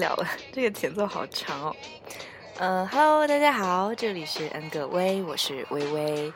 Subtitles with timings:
[0.00, 1.76] 了， 这个前奏好长哦。
[2.58, 6.32] 呃，Hello，大家好，这里是恩格威，我是微微。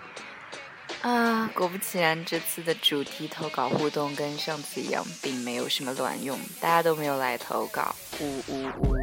[1.02, 8.96] 啊，果不其然，这次的主题投稿互动跟上次一样，并没有什么卵用，大家都没有来投稿，呜呜呜。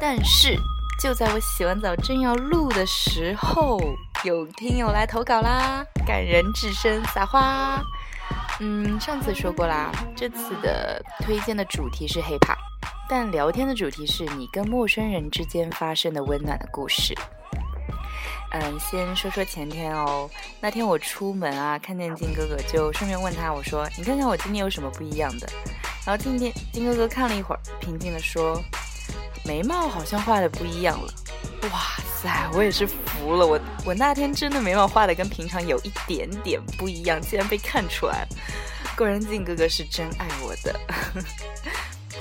[0.00, 0.56] 但是
[1.00, 3.78] 就在我洗完澡正要录的时候，
[4.24, 7.80] 有听友来投稿啦，感人至深，撒花。
[8.58, 12.58] 嗯，上次说过啦，这次的推荐的主题是 hiphop，
[13.10, 17.12] 但聊天的主题是你跟陌生人之间发生的温暖的故事。
[18.52, 20.30] 嗯，先说说前天哦。
[20.60, 25.48] 那天我出门啊，看见金哥哥，就顺便问他，我说：“你看看我今天有什么不一样的？”
[26.06, 28.62] 然后今天金哥哥看了一会儿，平静的说
[29.44, 31.12] ：“眉毛好像画的不一样了。”
[31.72, 31.80] 哇
[32.22, 38.28] 塞，我也是服了，我我那天真的眉毛画的跟平常有一点点不一样，竟然被看出来了。
[38.96, 40.78] 果然金哥哥是真爱我的。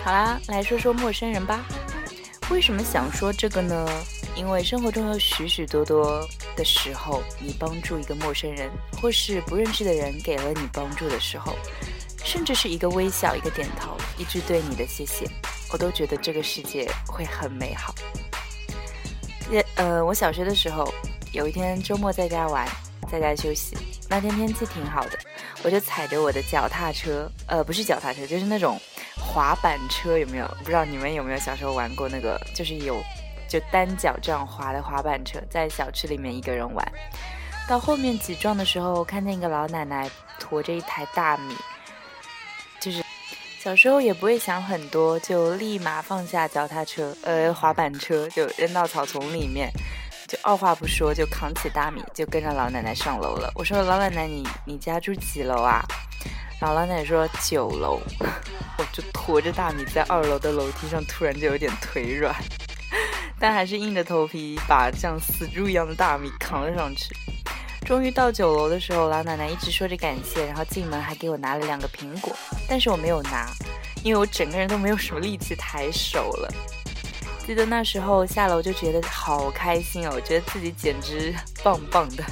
[0.03, 1.65] 好啦，来说说陌生人吧。
[2.49, 3.87] 为什么想说这个呢？
[4.35, 8.69] 因为生活中有许许多多的时候，你帮助一个陌生人，
[9.01, 11.53] 或是不认识的人给了你帮助的时候，
[12.23, 15.29] 甚至是一个微笑、一个点头、一句对你的谢谢，
[15.71, 17.93] 我都觉得这个世界会很美好。
[19.51, 20.91] 也呃，我小学的时候，
[21.33, 22.65] 有一天周末在家玩，
[23.11, 23.75] 在家休息，
[24.07, 25.19] 那天天气挺好的，
[25.63, 28.79] 我就踩着我的脚踏车，呃，不是脚踏车，就是那种
[29.17, 30.47] 滑板车，有没有？
[30.59, 33.01] 不知道你们有没有小时候玩过那个，就是有。
[33.51, 36.87] 就单脚这样滑的滑板车，在小区里面一个人玩，
[37.67, 41.55] 到后面几撞的时候，看见一个老奶奶驮着一台大米，
[42.79, 43.03] 就是
[43.59, 49.71] 小时候也不会想很多，就立马放下脚踏车，呃，滑板车就扔到草丛里面，
[50.29, 53.51] 就二话不说就扛起大米，就跟着老奶奶上楼了。
[53.55, 55.83] 我说老奶奶，你你家住几楼啊？
[56.61, 57.99] 然后老奶奶说九楼，
[58.77, 62.35] 我就驮着大米在二楼的楼梯上，突然就有点腿软。
[63.39, 67.07] 但还是硬着头皮把像死猪一样的大米扛了上去。
[67.83, 72.35] 终于到九楼的时候，老奶奶一直说着感谢，然后进门还给我拿了两个苹果，
[72.67, 73.49] 但是我没有拿，
[74.03, 76.53] 因为我整个人都没有什么力气抬手了。
[77.45, 81.33] 记得那时候下楼就觉得好开心哦，觉得自己简直
[81.63, 82.23] 棒棒的。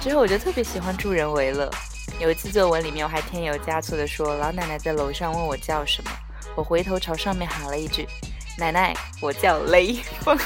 [0.00, 1.70] 之后我就特别喜欢助人为乐。
[2.18, 6.10] 有一次作文里面我还添油加醋的说，老奶奶在楼上问我叫什么，
[6.54, 8.08] 我回头朝上面喊了一句。
[8.58, 10.38] 奶奶，我叫雷锋，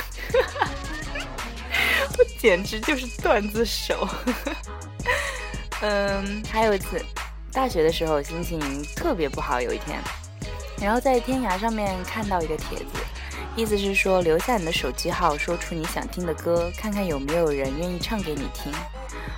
[2.18, 4.08] 我简直就是段子手。
[5.82, 7.00] 嗯，还有一次，
[7.52, 8.60] 大学的时候心情
[8.94, 9.98] 特别不好，有一天，
[10.80, 12.84] 然后在天涯上面看到一个帖子，
[13.56, 18.72] 意思是说留下你的手机号，说出你想听的歌，看看有没有人愿意唱给你听。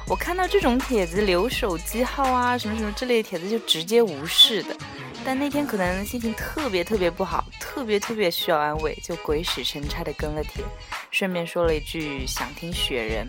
[0.09, 4.75] 我看到这种帖子留手机号啊，什么什么之类的帖子，就直接无视的。
[5.23, 10.65] 但那天可能心情特别特别不好，特别特别需要安慰，就鬼使神差的跟了帖，
[11.11, 13.29] 顺便说了一句想听雪人，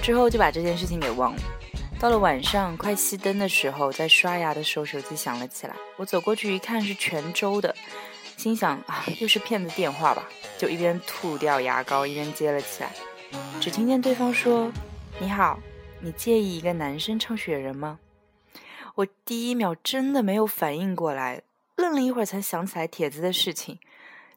[0.00, 1.42] 之后就把这件事情给忘了。
[1.98, 7.74] 到了晚上快熄灯的时候，在刷牙的时候手机响了起来，我走过去一看是泉州的，
[8.42, 12.90] 心想啊又是骗子电话吧，就一边吐掉牙膏一边接了起来，
[13.60, 14.72] 只听见对方说
[15.20, 15.60] ：“你好，
[16.00, 18.00] 你介意一个男生唱雪人吗？”
[18.96, 21.42] 我第一秒真的没有反应过来，
[21.76, 23.78] 愣了一会儿才想起来帖子的事情。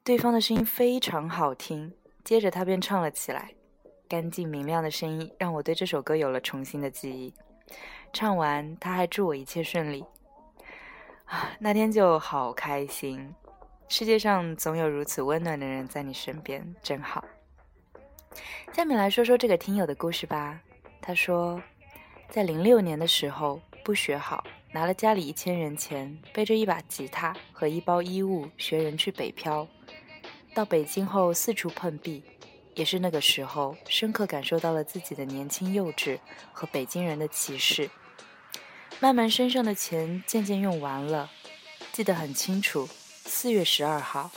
[0.03, 1.91] 对方的声音非常好听，
[2.23, 3.55] 接着他便唱了起来，
[4.07, 7.33] 干净明亮的声音让我对这首歌有了重新的记忆。
[8.13, 10.05] 唱完，他还祝我一切顺利。
[11.25, 13.33] 啊，那天就好开心。
[13.88, 17.23] 世界上总有如此温暖的人在你身边，真好。
[18.73, 20.59] 下面来说说这个听友的故事吧。
[21.02, 21.61] 他说，
[22.29, 23.61] 在零六年的时候。
[23.85, 29.67] 不学好，拿了家里一千元钱，背着一把吉他和一包衣物，学人去北漂。
[30.55, 32.23] 到北京后四处碰壁，
[32.73, 36.17] 也是那个时候，深刻感受到了自己的年轻幼稚
[36.52, 37.88] 和北京人的歧视。
[38.99, 41.29] 慢慢身上的钱渐渐用完了，
[41.91, 42.90] 记得很清楚，
[43.27, 44.29] 四月十二号，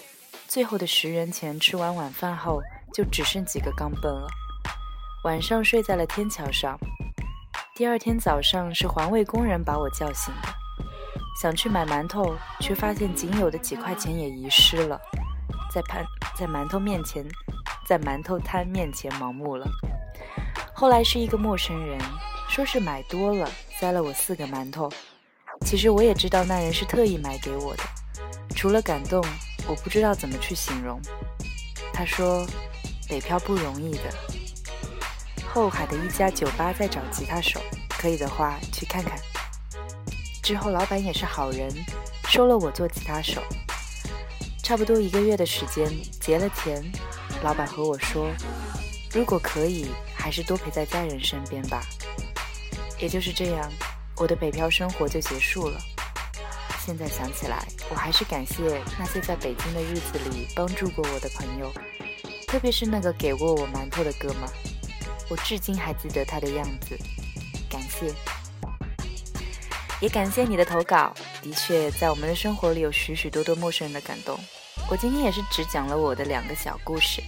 [0.49, 2.63] 最后的十元钱吃完晚饭后，
[2.93, 4.27] 就只剩几个钢镚了。
[5.25, 6.79] 晚上睡在了天桥上。
[7.77, 10.49] 第二天早上是环卫工人把我叫醒的，
[11.41, 14.99] 想去买馒头，却发现仅有的几块钱也遗失了，
[15.71, 17.25] 在盘在馒头面前，
[17.87, 19.67] 在馒头摊面前盲目了。
[20.75, 21.99] 后来是一个陌生人，
[22.49, 23.49] 说是买多了，
[23.79, 24.91] 塞了我四个馒头。
[25.67, 27.83] 其实我也知道那人是特意买给我的，
[28.55, 29.25] 除了感动，
[29.67, 31.01] 我不知道怎么去形容。
[31.93, 32.47] 他说，
[33.09, 34.13] 北漂不容易的。
[35.53, 39.19] 后海的一家酒吧在找吉他手，可以的话去看看。
[40.43, 41.69] 之后老板也是好人，
[42.29, 43.43] 收了我做吉他手。
[44.63, 45.91] 差不多一个月的时间
[46.21, 46.85] 结了钱，
[47.43, 48.31] 老板和我说，
[49.13, 51.83] 如果可以，还是多陪在家人身边吧。
[52.99, 53.73] 也就是这样，
[54.17, 55.81] 我的北漂生活就结束了。
[56.89, 61.71] 现在想起来，我还是感谢那些在北京的日子里帮助过我的朋友，
[62.47, 64.49] 特别是那个给过我馒头的哥们，
[65.29, 66.97] 我至今还记得他的样子。
[67.69, 68.11] 感谢，
[70.01, 71.13] 也感谢你的投稿。
[71.43, 74.41] 的确，在我们的生活里有许许多多陌生人的感动。
[74.91, 77.23] 我今天也是只讲了我的两个小故事。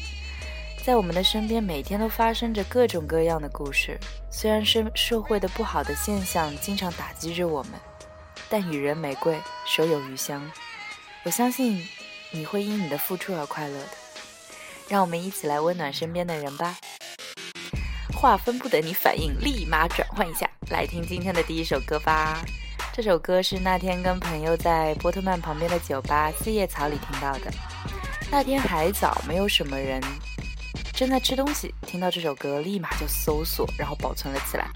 [0.82, 4.00] 在我们的身边，每天都发生着各种各样的故事。
[4.30, 7.72] 虽然是社会的不好的现象经常打击着我们。
[8.50, 10.42] 但予人玫瑰，手有余香。
[11.22, 11.86] 我相信
[12.32, 13.88] 你会因你的付出而快乐的。
[14.88, 16.76] 让我们一起来温暖身边的人吧。
[18.12, 22.42] 话分不等你反应，立马转换一下，来听今天的第一首歌吧。
[22.92, 27.50] 这首歌是那天跟朋友在波特曼旁边的酒吧四叶草里听到的。
[28.32, 30.02] 那天还早，没有什么人，
[30.92, 34.68] 正在吃东西，听到这首歌，立马就搜索，然后保存了起来。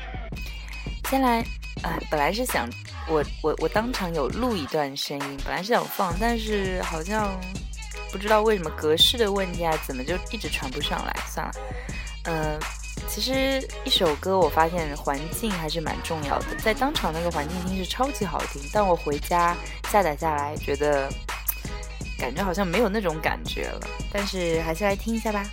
[1.10, 1.44] 先来，
[1.82, 2.68] 呃，本来是想。
[3.08, 7.38] 我我我当场有录一段声音，本来是想放，但是好像
[8.10, 11.14] 不知道为什么格式的问题啊，怎么就一直传不上来？
[11.26, 11.52] 算了，
[12.24, 12.58] 嗯，
[13.06, 19.54] 其实一首歌我发现环境还是蛮重要的，在当场那个环境听是超级好听，但我回家
[19.90, 21.08] 下载下来，觉得
[22.18, 23.80] 感觉好像没有那种感觉了，
[24.10, 25.44] 但是还是来听一下吧。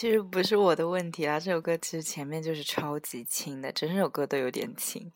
[0.00, 5.12] 其实不是我的问题啊，这首歌其实前面就是超级轻的，整首歌都有点轻。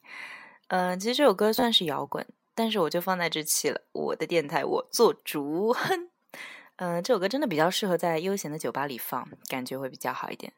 [0.68, 3.80] 嗯，其实这首歌算是摇滚，但是我就放在这期了。
[3.92, 6.10] 我的电台我做主，哼。
[6.76, 10.52] 嗯，这首歌真的比较适合在悠闲的酒吧里放，感觉会比较好一点。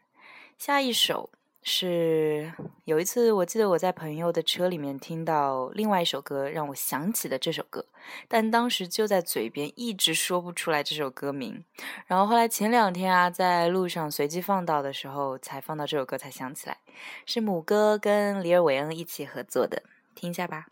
[0.58, 1.30] 下一首。
[1.68, 2.52] 是
[2.84, 7.84] 有一次，我记得我在朋友的车里面听到另外一首歌，让我想起了这首歌，
[8.28, 11.64] 但当时就在嘴边，一直说不出来这首歌名。
[12.06, 16.78] 然后后来前两天啊，在路上随机放到的时候，才放到这首歌，才想起来
[17.26, 19.82] 是母哥跟里尔韦恩一起合作的，
[20.14, 20.68] 听一下吧。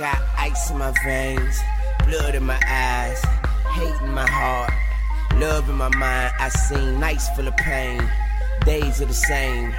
[0.00, 1.60] Got ice in my veins,
[2.06, 3.22] blood in my eyes,
[3.74, 4.72] hate in my heart,
[5.38, 6.32] love in my mind.
[6.38, 8.00] I sing nights full of pain,
[8.64, 9.74] days are the same.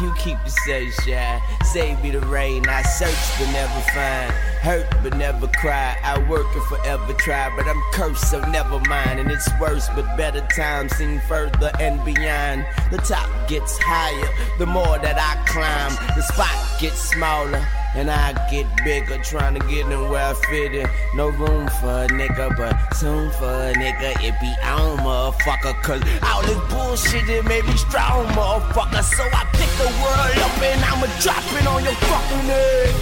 [0.00, 2.66] You keep yourself shy, save me the rain.
[2.66, 4.32] I search but never find,
[4.62, 5.98] hurt but never cry.
[6.02, 9.20] I work and forever try, but I'm cursed, so never mind.
[9.20, 12.64] And it's worse, but better times seem further and beyond.
[12.90, 16.16] The top gets higher, the more that I climb.
[16.16, 17.62] The spot gets smaller
[17.94, 20.88] and I get bigger, trying to get in where I fit in.
[21.14, 25.74] No room for a nigga, but soon for a nigga, it be on, motherfucker.
[25.82, 29.02] Cause all this bullshit, it made me strong, motherfucker.
[29.02, 32.94] So I pick the world up and I'ma drop it on your fucking head.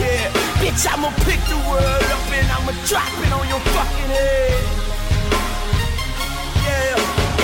[0.00, 4.64] Yeah, bitch, I'ma pick the world up and I'ma drop it on your fucking head.
[6.64, 6.96] Yeah,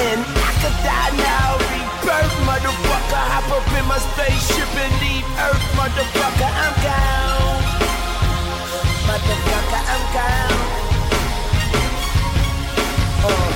[0.08, 1.65] and I could die now,
[2.06, 3.24] birth, motherfucker.
[3.34, 6.50] Hop up in my spaceship and leave Earth, motherfucker.
[6.62, 7.66] I'm gone.
[9.10, 10.54] Motherfucker, I'm gone.
[13.26, 13.50] Uh,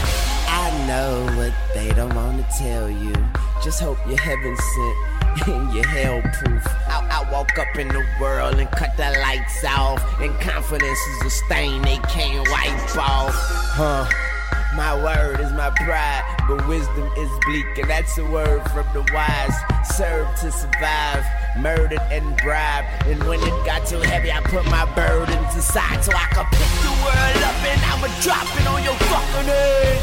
[0.50, 3.14] I know what they don't wanna tell you.
[3.62, 6.66] Just hope you're heaven sent and you're hell proof.
[6.88, 10.02] I, I woke up in the world and cut the lights off.
[10.20, 13.34] And confidence is a stain they can't wipe off.
[13.78, 14.08] Huh.
[14.74, 19.06] My word is my pride, but wisdom is bleak, and that's a word from the
[19.14, 19.54] wise.
[19.94, 21.24] Serve to survive,
[21.56, 22.88] murdered and bribed.
[23.06, 26.72] And when it got too heavy, I put my burdens aside so I could pick
[26.82, 30.02] the world up and I'ma drop it on your fucking head.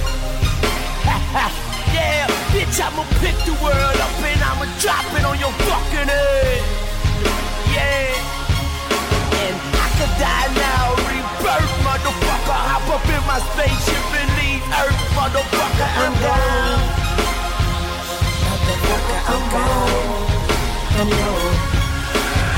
[1.91, 6.63] yeah, bitch, I'ma pick the world up and I'ma drop it on your fucking head.
[7.75, 8.36] Yeah,
[9.97, 12.59] could die now, rebirth, motherfucker.
[12.69, 16.81] Hop up in my spaceship and leave earth, motherfucker, I'm gone.
[18.45, 20.27] Motherfucker, I'm gone.
[21.01, 21.57] I'm gone.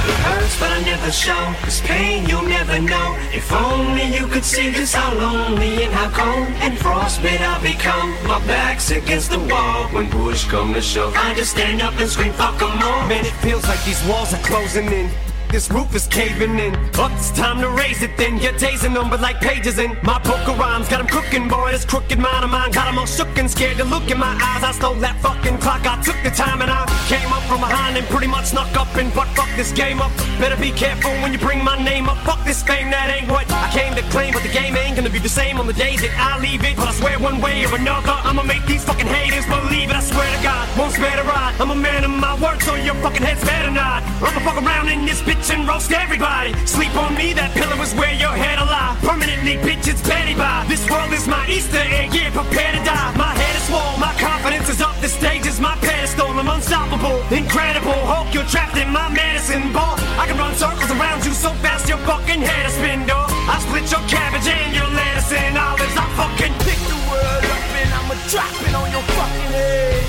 [0.10, 1.44] It hurts, but I never show.
[1.64, 3.16] This pain you'll never know.
[3.32, 8.12] If only you could see just how lonely and how cold and frostbit I've become.
[8.28, 11.14] My back's against the wall when push come to shove.
[11.16, 13.08] I just stand up and scream, fuck them all.
[13.08, 15.10] Man, it feels like these walls are closing in.
[15.50, 16.76] This roof is caving in.
[17.00, 18.38] Up, it's time to raise it then.
[18.38, 19.98] You're dazing them, but like pages in.
[20.04, 21.72] My poker rhymes got them cooking, boy.
[21.72, 24.38] This crooked mind of mine got them all shook and scared to look in my
[24.40, 24.64] eyes.
[24.64, 25.86] I stole that fucking clock.
[25.88, 28.94] I took the time and I came up from behind and pretty much snuck up
[28.96, 30.14] and but fuck this game up.
[30.38, 32.18] Better be careful when you bring my name up.
[32.22, 34.34] Fuck this fame, that ain't what I came to claim.
[34.34, 36.78] But the game ain't gonna be the same on the days that I leave it.
[36.78, 39.98] But I swear one way or another, I'ma make these fucking haters believe it.
[39.98, 41.56] I swear to God, won't spare the ride.
[41.60, 44.06] I'm a man of my word, so your fucking head's better not.
[44.22, 46.54] I'ma fuck around in this bitch and roast everybody.
[46.70, 49.02] Sleep on me, that pillow is where your head alive.
[49.02, 50.66] Permanently, bitch, it's Betty by.
[50.70, 53.10] This world is my Easter egg, yeah, prepare to die.
[53.18, 54.96] My head my confidence is up.
[55.02, 56.28] The stage is my pedestal.
[56.28, 58.00] I'm unstoppable, incredible.
[58.10, 59.96] Hulk, you're trapped in my medicine ball.
[60.18, 63.30] I can run circles around you so fast your fucking head is spin, dog.
[63.30, 65.96] I split your cabbage and your lettuce and olives.
[65.96, 70.04] I fucking pick the world up and I'ma drop it on your fucking head.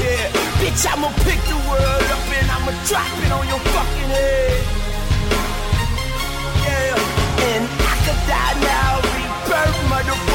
[0.00, 0.26] Yeah,
[0.60, 4.62] bitch, I'ma pick the world up and I'ma drop it on your fucking head.
[6.66, 10.33] Yeah, and I could die now, rebirth, motherfucker.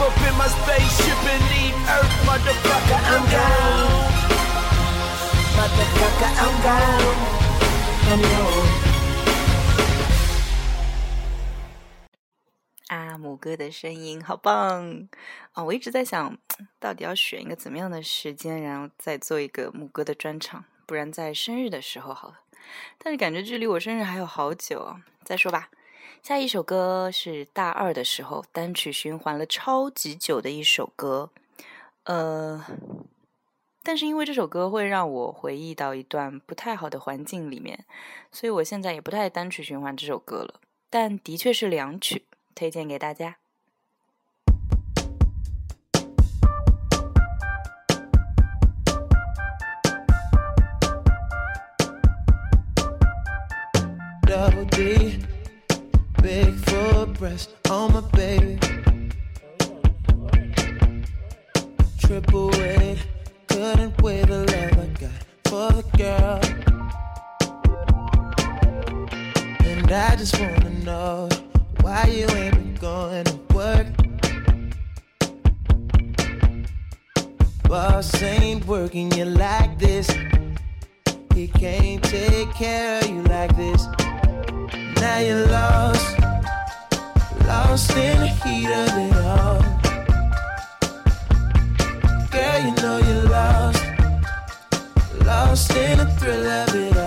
[0.00, 3.00] Hop up in my spaceship and leave Earth, motherfucker.
[3.12, 4.08] I'm gone.
[5.56, 7.18] Motherfucker, I'm gone.
[8.08, 8.70] I'm gone.
[12.88, 15.06] 啊，母哥的声音好棒
[15.52, 15.62] 啊！
[15.62, 16.38] 我一直在想，
[16.78, 22.40] 到底要选一个怎么样的时间，然后再做一个母哥的专场，不然在生日的时候好了。
[22.96, 25.68] 但是感觉距离我生日还有好久啊，再说吧。
[26.22, 31.30] 下一首歌是大二的时候单曲循环了超级久的一首歌，
[32.04, 32.64] 呃，
[33.82, 37.84] 但是因为这首歌会让我回忆到一段不太好的环境里面，
[38.30, 42.24] 所以我现在也不太单曲循环这首歌了，但的确是两曲
[42.54, 43.38] 推荐给大家。
[54.26, 55.29] double D
[56.30, 56.64] Big
[57.18, 58.56] breast on my baby.
[61.98, 63.04] Triple weight,
[63.48, 65.10] couldn't wait the love I got
[65.48, 66.40] for the girl.
[69.66, 71.28] And I just wanna know
[71.80, 73.88] why you ain't been going to work.
[77.64, 80.08] Boss ain't working you like this.
[81.34, 83.84] He can't take care of you like this.
[85.00, 86.18] Now you're lost,
[87.46, 89.62] lost in the heat of it all.
[92.30, 93.82] Girl, you know you're lost,
[95.24, 96.99] lost in the thrill of it all.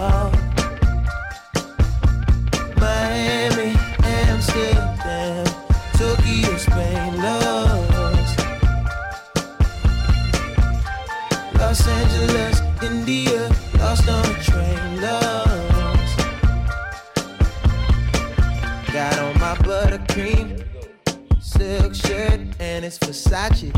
[22.84, 23.72] And it's Versace.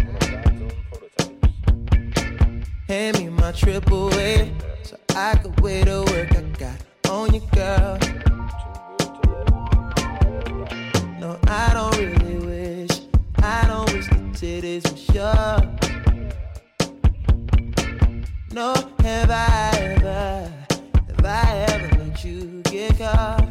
[2.88, 4.52] Hand me my triple A
[4.84, 8.00] so I could wear the work I got on you, girl.
[11.20, 13.02] No, I don't really wish.
[13.38, 15.62] I don't wish the titties were sure.
[18.54, 20.52] No, have I ever,
[21.08, 23.45] have I ever let you get caught?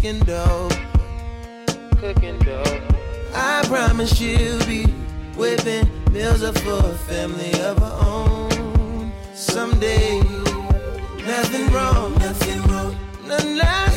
[0.00, 0.68] Cooking dough.
[1.98, 2.80] Cooking dough.
[3.34, 4.84] I promise she'll be
[5.36, 9.12] whipping meals up for a family of her own.
[9.34, 10.20] Someday,
[11.26, 13.89] nothing wrong, nothing wrong, no, nothing wrong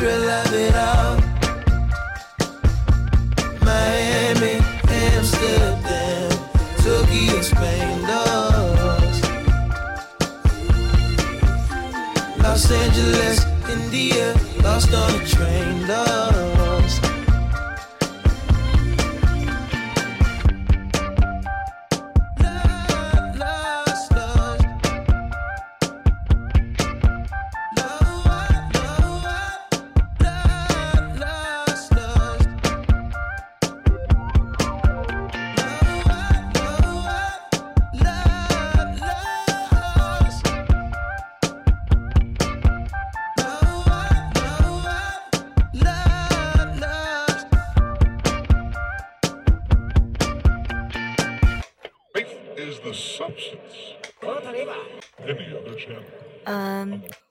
[0.00, 1.16] thrill of it all.
[3.68, 4.54] Miami,
[4.88, 6.30] Amsterdam,
[6.82, 9.24] Tokyo, Spain, lost.
[12.42, 13.44] Los Angeles,
[13.76, 16.39] India, lost on a train, lost.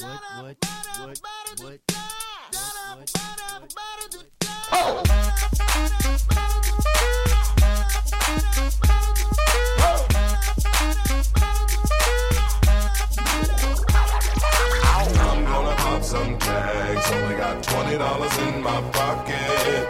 [0.00, 0.56] what, what,
[15.14, 17.10] I'm gonna pop some tags.
[17.12, 19.88] Only got twenty dollars in my pocket.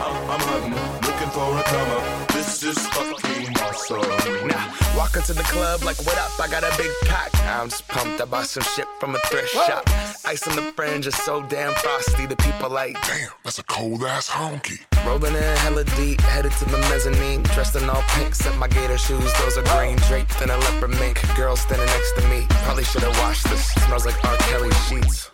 [0.00, 0.74] I'm, I'm hunting,
[1.06, 2.28] looking for a come up.
[2.28, 4.48] This is fucking awesome.
[4.48, 6.38] Now, walk into the club like, what up?
[6.40, 7.37] I got a big pack.
[7.48, 8.20] I'm just pumped.
[8.20, 9.84] I bought some shit from a thrift shop.
[10.26, 12.26] Ice on the fringe is so damn frosty.
[12.26, 14.80] The people like, Damn, that's a cold ass honky.
[15.06, 17.42] rolling in hella deep, headed to the mezzanine.
[17.54, 19.32] Dressed in all pink, set my gator shoes.
[19.40, 21.20] Those are green draped in a leopard mink.
[21.36, 22.46] Girl standing next to me.
[22.64, 23.66] Probably should have washed this.
[23.86, 24.36] Smells like R.
[24.36, 25.30] Kelly sheets.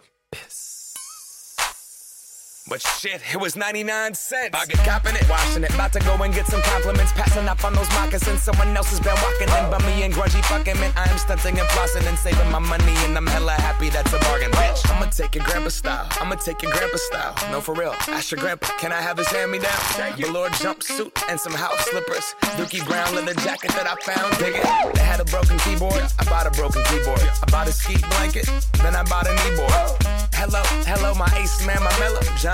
[2.66, 4.57] But shit, it was 99 cents.
[4.57, 5.74] I get copping it, washing it.
[5.74, 7.12] About to go and get some compliments.
[7.12, 8.42] Passing up on those moccasins.
[8.42, 9.70] Someone else has been walking in.
[9.70, 10.90] But me and grungy fucking man.
[10.96, 12.94] I am stunting and flossing and saving my money.
[13.05, 14.81] And I'm hella happy that's a bargain, bitch.
[14.90, 16.09] I'ma take your grandpa style.
[16.22, 17.35] I'ma take your grandpa style.
[17.53, 17.94] No, for real.
[18.09, 20.16] Ask your grandpa, can I have his hand me down?
[20.16, 22.35] Velour jumpsuit and some house slippers.
[22.57, 24.38] Dookie brown leather jacket that I found.
[24.38, 24.94] Dig it.
[24.94, 26.03] They had a broken keyboard.
[26.18, 27.20] I bought a broken keyboard.
[27.20, 28.48] I bought a ski blanket.
[28.81, 30.24] Then I bought a kneeboard.
[30.35, 32.20] Hello, hello, my ace man, my mellow.
[32.37, 32.53] John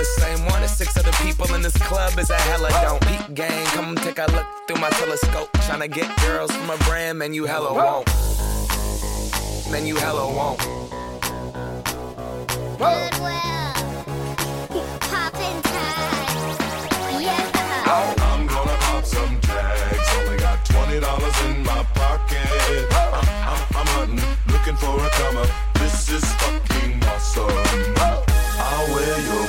[0.01, 3.01] the same one as six other people in this club is a hella don't.
[3.05, 5.47] Peep gang, come take a look through my telescope.
[5.67, 8.07] Tryna get girls from a brand, man, you hella won't.
[9.69, 10.59] Man, you hella won't.
[12.79, 13.73] Goodwill.
[15.11, 16.57] Poppin' tags.
[17.21, 17.51] Yeah.
[17.53, 17.93] Uh-huh.
[17.93, 18.23] Oh.
[18.29, 20.09] I'm gonna pop some tags.
[20.17, 22.47] Only got twenty dollars in my pocket.
[22.91, 23.13] I'm,
[23.51, 25.49] I'm, I'm hunting, looking for a come up.
[25.75, 28.00] This is fucking awesome.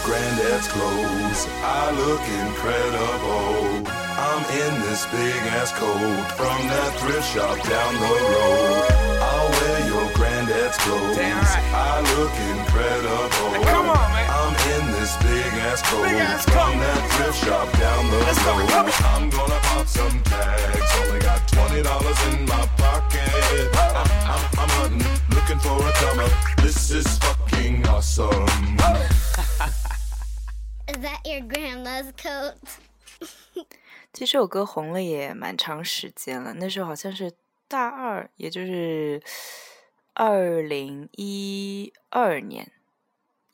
[0.04, 1.46] I'll wear your granddad's clothes.
[1.62, 3.86] I look incredible.
[4.18, 8.90] I'm in this big ass coat from that thrift shop down the road.
[9.22, 11.16] I'll wear your granddad's clothes.
[11.16, 11.70] Right.
[11.74, 13.64] I look incredible.
[13.64, 14.26] come on, man.
[14.30, 18.42] I'm in this big ass coat Big ass from that thrift shop down the Let's
[18.42, 18.70] go, road.
[18.70, 18.90] on.
[19.06, 20.90] I'm gonna pop some tags.
[21.06, 23.70] Only got twenty dollars in my pocket.
[23.74, 26.32] I'm, I'm, I'm hunting, looking for a come up.
[26.58, 28.46] This is fucking awesome.
[30.92, 32.54] Is that your grandma's coat?
[34.12, 37.32] 其实这首歌红了也蛮长时间了，那时候好像是
[37.66, 39.22] 大二，也就是
[40.12, 42.70] 二零一二年，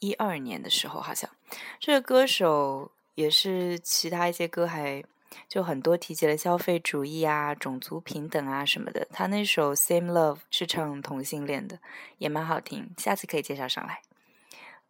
[0.01, 1.31] 一二年的时候，好像
[1.79, 5.05] 这个歌手也是其他一些歌还
[5.49, 9.07] 就很多提及了消费主义啊、种族平等啊什么的。
[9.13, 11.79] 他那首《Same Love》是唱同性恋的，
[12.19, 14.03] 也蛮好听，下次可以介绍上来。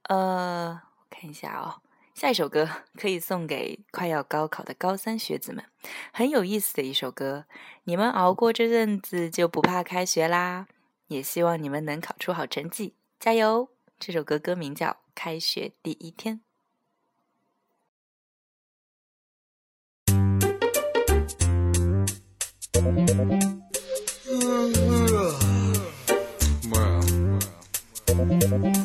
[0.05, 1.83] 呃，我看一下哦。
[2.19, 5.65] 下一首歌可以送给快要高考的高三学子们，
[6.13, 7.45] 很有意思的一首歌。
[7.85, 10.67] 你们熬过这阵子就不怕开学啦，
[11.07, 13.69] 也希望你们能考出好成绩，加油！
[14.01, 16.41] 这首歌歌名叫《开学第一天》。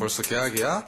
[0.04, 0.66] 벌써 계약이야?
[0.68, 0.84] 야,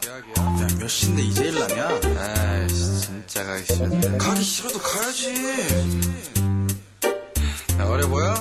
[0.79, 1.89] 몇 시인데 이제 일 나냐?
[1.89, 4.19] 아이씨, 진짜 가기 싫은데.
[4.19, 5.33] 가기 싫어도 가야지.
[7.79, 8.35] 나 어려 보여?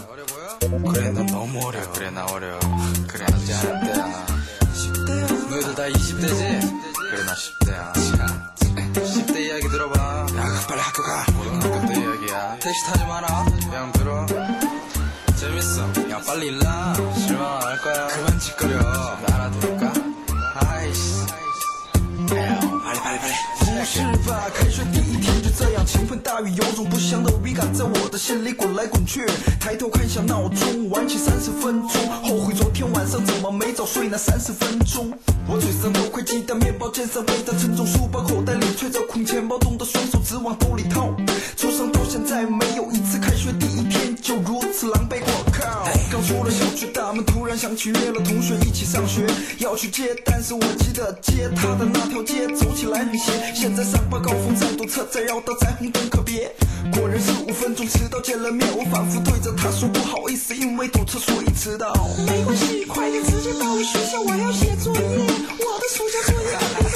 [0.94, 1.90] 그래, 넌 너무 어려.
[1.94, 2.60] 그래, 나 어려.
[3.08, 4.26] 그래, 아직 하는 때야.
[4.74, 5.50] 10대야.
[5.50, 6.84] 너희들 다 20대지?
[6.94, 8.18] 그래, 나 10대야.
[8.18, 8.54] 자,
[9.02, 9.98] 10대 이야기 들어봐.
[10.36, 11.26] 야, 빨리 학교 가.
[11.38, 12.58] 고등학교 때 이야기야.
[12.60, 13.46] 택시 타지 마라.
[13.62, 14.26] 그냥 들어.
[15.40, 16.10] 재밌어.
[16.10, 16.94] 야, 빨리 일나.
[17.16, 18.08] 실망 안 할 거야.
[18.08, 18.78] 그만 짓거려.
[18.82, 19.85] 나 알아들을까?
[22.28, 24.50] 不是吧？
[24.54, 29.24] 开学第一天就这样，倾盆大雨，有种不祥的预感，在我的心里滚来滚去。
[29.60, 35.14] 抬头看向闹钟，晚起三十分钟，后悔昨天晚上怎么没早睡那三十分钟。
[35.48, 41.14] 我嘴上都快鸡蛋面包，肩上背着沉重书包，口袋里揣着空钱包，冻得双手直往兜里掏。
[41.56, 44.05] 出上到现在，没有一次开学第一天。
[44.26, 45.88] 就如此狼狈，我靠！
[46.12, 49.24] 刚出了小区大门，突然想起约了同学一起上学，
[49.60, 53.32] 要去接，但是我记得接他的那条街走起来很斜。
[53.54, 56.52] 现在上班高峰站堵车，再绕到彩虹灯可别。
[56.92, 61.94] 果然十五分钟迟到见了面，我反复对着他说不好意思，因为堵车所以迟到。
[62.26, 66.90] 没关系，快点直接到学校，我要写作业，我的暑假作业还没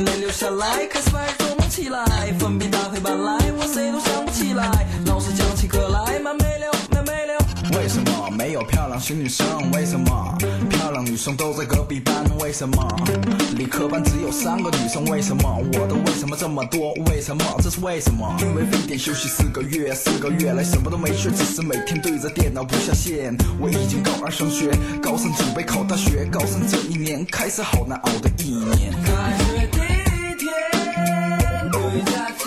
[0.00, 2.04] 泪流下来，开始白日做梦起来，
[2.38, 4.86] 粉笔打黑板来，我谁都想不起来。
[5.06, 7.78] 老师讲起课来，慢没溜，慢没溜。
[7.78, 9.46] 为什么没有漂亮新女生？
[9.72, 10.36] 为什么
[10.70, 12.24] 漂亮女生都在隔壁班？
[12.38, 12.82] 为什么
[13.56, 15.04] 理科班只有三个女生？
[15.04, 16.94] 为什么我的为什么这么多？
[17.10, 18.34] 为什么这是为什么？
[18.40, 23.36] 因为非典休息四个月，四个月来什么都没学，只是每天对着电脑不下线。
[23.60, 24.70] 我已经高二升学，
[25.02, 29.89] 高三准备考大学，高三这一年开始好难熬的一年。
[31.90, 32.39] always acting.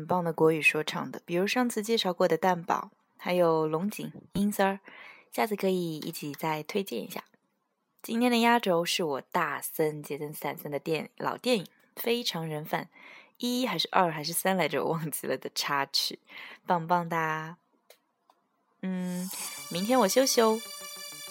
[0.00, 4.80] 很棒的国语说唱的，比如上次介绍过的蛋堡，还有龙井、英丝儿，
[5.30, 7.24] 下次可以一起再推荐一下。
[8.02, 11.64] 今天的压轴是我大森杰森斯坦森的电老电影
[11.96, 12.84] 《非常人贩》，
[13.36, 16.18] 一还是二还是三来着，我忘记了的插曲，
[16.64, 17.58] 棒棒哒！
[18.80, 19.30] 嗯，
[19.68, 20.58] 明天我休息哦，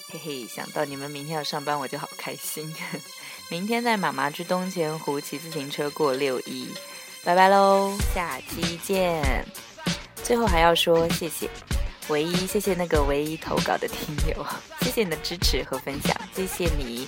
[0.10, 2.72] 嘿嘿，想到你们明天要上班，我就好开心。
[3.50, 6.70] 明天在妈妈去东钱湖骑自行车过六一，
[7.24, 9.46] 拜拜喽，下期见。
[10.24, 11.50] 最后还要说谢谢，
[12.08, 14.46] 唯一谢谢那个唯一投稿的听友，
[14.82, 17.08] 谢谢你的支持和分享，谢谢你。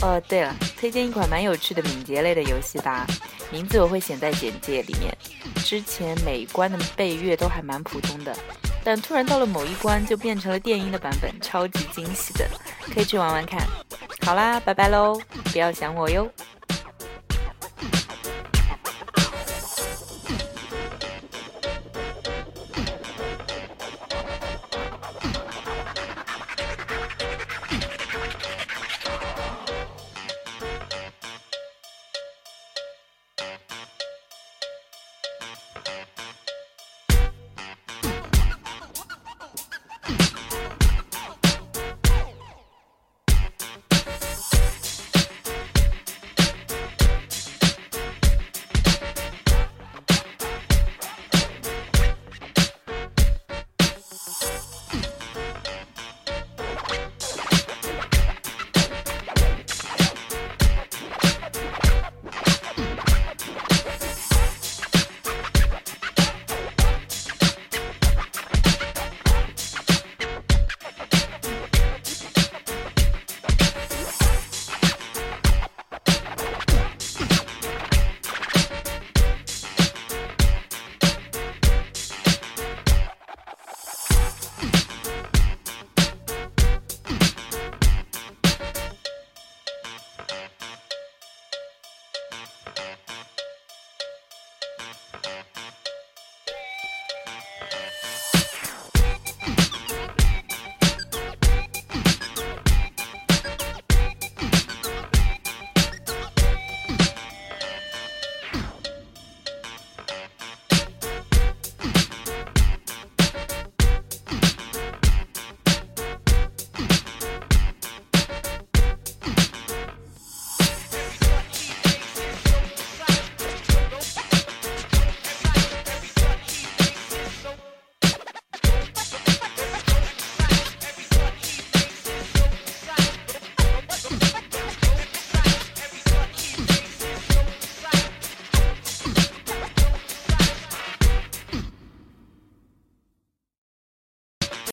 [0.00, 3.06] 哦，对了，推荐一款蛮有趣的敏捷类的游戏吧，
[3.50, 5.16] 名字我会写在简介里面。
[5.64, 8.36] 之前每一关的背乐都还蛮普通的，
[8.84, 12.48] 但突然到了某一关就变成了电音的版本，超级惊喜的，
[12.94, 13.66] 可以去玩玩看。
[14.24, 15.20] 好啦，拜拜喽，
[15.52, 16.30] 不要想我哟。